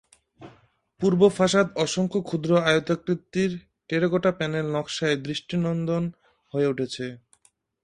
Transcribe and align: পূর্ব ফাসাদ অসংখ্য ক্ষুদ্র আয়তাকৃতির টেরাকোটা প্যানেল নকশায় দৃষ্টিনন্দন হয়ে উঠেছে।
পূর্ব 1.01 1.21
ফাসাদ 1.37 1.67
অসংখ্য 1.77 2.19
ক্ষুদ্র 2.27 2.51
আয়তাকৃতির 2.69 3.51
টেরাকোটা 3.89 4.31
প্যানেল 4.37 4.65
নকশায় 4.75 5.17
দৃষ্টিনন্দন 5.25 6.03
হয়ে 6.53 6.69
উঠেছে। 6.71 7.05